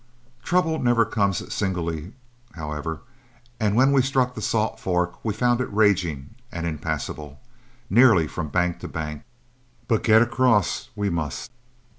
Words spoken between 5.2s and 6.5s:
we found it raging,